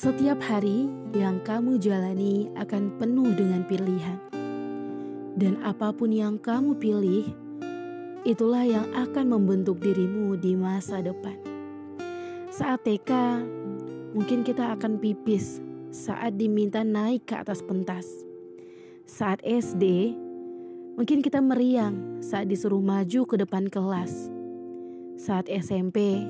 Setiap 0.00 0.40
hari 0.40 0.88
yang 1.12 1.44
kamu 1.44 1.76
jalani 1.76 2.48
akan 2.56 2.96
penuh 2.96 3.36
dengan 3.36 3.60
pilihan, 3.68 4.16
dan 5.36 5.60
apa 5.60 5.92
pun 5.92 6.08
yang 6.08 6.40
kamu 6.40 6.72
pilih, 6.80 7.28
itulah 8.24 8.64
yang 8.64 8.88
akan 8.96 9.28
membentuk 9.28 9.76
dirimu 9.76 10.40
di 10.40 10.56
masa 10.56 11.04
depan. 11.04 11.36
Saat 12.48 12.88
TK, 12.88 13.12
mungkin 14.16 14.40
kita 14.40 14.72
akan 14.72 14.96
pipis 15.04 15.60
saat 15.92 16.32
diminta 16.40 16.80
naik 16.80 17.28
ke 17.28 17.36
atas 17.36 17.60
pentas. 17.60 18.08
Saat 19.04 19.44
SD, 19.44 20.16
mungkin 20.96 21.20
kita 21.20 21.44
meriang 21.44 22.24
saat 22.24 22.48
disuruh 22.48 22.80
maju 22.80 23.28
ke 23.28 23.36
depan 23.36 23.68
kelas. 23.68 24.32
Saat 25.20 25.52
SMP, 25.52 26.24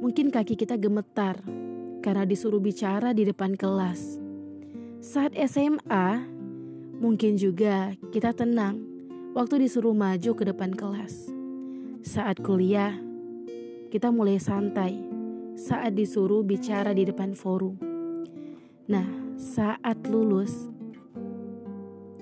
mungkin 0.00 0.32
kaki 0.32 0.56
kita 0.56 0.80
gemetar 0.80 1.36
karena 2.02 2.26
disuruh 2.26 2.58
bicara 2.58 3.14
di 3.14 3.22
depan 3.22 3.54
kelas. 3.54 4.18
Saat 4.98 5.38
SMA, 5.46 6.26
mungkin 6.98 7.38
juga 7.38 7.94
kita 8.10 8.34
tenang 8.34 8.82
waktu 9.32 9.64
disuruh 9.64 9.94
maju 9.94 10.30
ke 10.34 10.44
depan 10.44 10.74
kelas. 10.74 11.30
Saat 12.02 12.42
kuliah, 12.42 12.98
kita 13.94 14.10
mulai 14.10 14.42
santai 14.42 15.12
saat 15.54 15.94
disuruh 15.94 16.42
bicara 16.42 16.90
di 16.90 17.06
depan 17.06 17.38
forum. 17.38 17.78
Nah, 18.90 19.06
saat 19.38 20.02
lulus, 20.10 20.68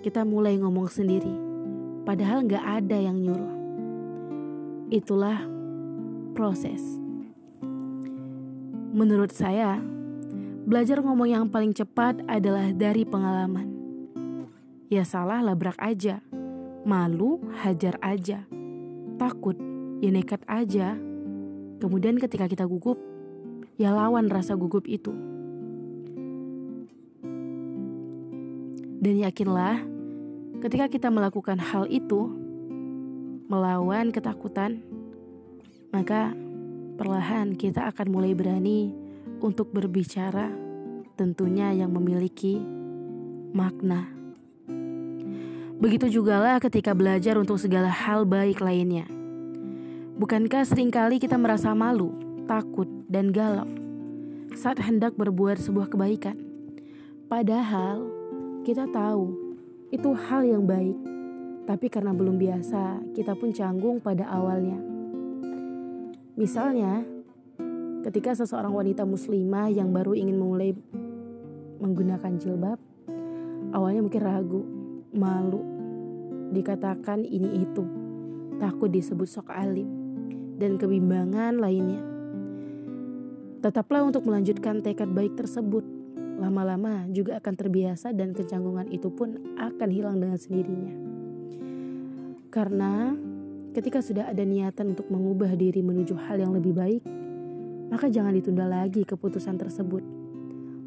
kita 0.04 0.28
mulai 0.28 0.60
ngomong 0.60 0.92
sendiri, 0.92 1.32
padahal 2.04 2.44
nggak 2.44 2.64
ada 2.84 2.98
yang 3.00 3.16
nyuruh. 3.16 3.54
Itulah 4.92 5.40
proses. 6.36 6.99
Menurut 8.90 9.30
saya, 9.30 9.78
belajar 10.66 10.98
ngomong 10.98 11.30
yang 11.30 11.46
paling 11.46 11.70
cepat 11.70 12.26
adalah 12.26 12.74
dari 12.74 13.06
pengalaman. 13.06 13.70
Ya 14.90 15.06
salah 15.06 15.38
labrak 15.38 15.78
aja, 15.78 16.18
malu 16.82 17.38
hajar 17.62 17.94
aja, 18.02 18.42
takut 19.14 19.54
ya 20.02 20.10
nekat 20.10 20.42
aja. 20.50 20.98
Kemudian 21.78 22.18
ketika 22.18 22.50
kita 22.50 22.66
gugup, 22.66 22.98
ya 23.78 23.94
lawan 23.94 24.26
rasa 24.26 24.58
gugup 24.58 24.82
itu. 24.90 25.14
Dan 29.00 29.22
yakinlah, 29.22 29.86
ketika 30.66 30.90
kita 30.90 31.14
melakukan 31.14 31.62
hal 31.62 31.86
itu, 31.86 32.26
melawan 33.46 34.10
ketakutan, 34.10 34.82
maka 35.94 36.34
perlahan 37.00 37.56
kita 37.56 37.88
akan 37.88 38.12
mulai 38.12 38.36
berani 38.36 38.92
untuk 39.40 39.72
berbicara, 39.72 40.52
tentunya 41.16 41.72
yang 41.72 41.96
memiliki 41.96 42.60
makna. 43.56 44.04
Begitu 45.80 46.20
jugalah 46.20 46.60
ketika 46.60 46.92
belajar 46.92 47.40
untuk 47.40 47.56
segala 47.56 47.88
hal 47.88 48.28
baik 48.28 48.60
lainnya. 48.60 49.08
Bukankah 50.20 50.68
sering 50.68 50.92
kali 50.92 51.16
kita 51.16 51.40
merasa 51.40 51.72
malu, 51.72 52.12
takut, 52.44 52.84
dan 53.08 53.32
galau 53.32 53.64
saat 54.52 54.76
hendak 54.84 55.16
berbuat 55.16 55.56
sebuah 55.56 55.88
kebaikan? 55.88 56.36
Padahal 57.32 58.12
kita 58.60 58.84
tahu 58.92 59.56
itu 59.88 60.12
hal 60.12 60.44
yang 60.44 60.68
baik, 60.68 61.00
tapi 61.64 61.88
karena 61.88 62.12
belum 62.12 62.36
biasa, 62.36 63.16
kita 63.16 63.32
pun 63.40 63.56
canggung 63.56 64.04
pada 64.04 64.28
awalnya. 64.28 64.89
Misalnya, 66.40 67.04
ketika 68.00 68.32
seseorang 68.32 68.72
wanita 68.72 69.04
muslimah 69.04 69.68
yang 69.68 69.92
baru 69.92 70.16
ingin 70.16 70.40
memulai 70.40 70.72
menggunakan 71.84 72.40
jilbab, 72.40 72.80
awalnya 73.76 74.00
mungkin 74.00 74.22
ragu, 74.24 74.64
malu, 75.12 75.60
dikatakan 76.56 77.28
ini 77.28 77.60
itu, 77.60 77.84
takut 78.56 78.88
disebut 78.88 79.28
sok 79.28 79.52
alim, 79.52 79.84
dan 80.56 80.80
kebimbangan 80.80 81.60
lainnya. 81.60 82.00
Tetaplah 83.60 84.08
untuk 84.08 84.24
melanjutkan 84.24 84.80
tekad 84.80 85.12
baik 85.12 85.36
tersebut. 85.36 85.84
Lama-lama 86.40 87.04
juga 87.12 87.36
akan 87.36 87.52
terbiasa 87.52 88.16
dan 88.16 88.32
kecanggungan 88.32 88.88
itu 88.88 89.12
pun 89.12 89.60
akan 89.60 89.88
hilang 89.92 90.16
dengan 90.16 90.40
sendirinya. 90.40 90.96
Karena 92.48 93.12
Ketika 93.70 94.02
sudah 94.02 94.26
ada 94.26 94.42
niatan 94.42 94.98
untuk 94.98 95.06
mengubah 95.14 95.54
diri 95.54 95.78
menuju 95.78 96.18
hal 96.26 96.42
yang 96.42 96.50
lebih 96.50 96.74
baik, 96.74 97.06
maka 97.86 98.10
jangan 98.10 98.34
ditunda 98.34 98.66
lagi 98.66 99.06
keputusan 99.06 99.54
tersebut. 99.62 100.02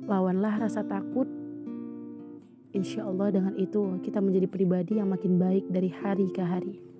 Lawanlah 0.03 0.67
rasa 0.67 0.83
takut. 0.83 1.23
Insya 2.75 3.07
Allah 3.07 3.31
dengan 3.31 3.55
itu 3.55 4.03
kita 4.03 4.19
menjadi 4.19 4.51
pribadi 4.51 4.99
yang 4.99 5.07
makin 5.07 5.39
baik 5.39 5.71
dari 5.71 5.95
hari 5.95 6.27
ke 6.27 6.43
hari. 6.43 6.92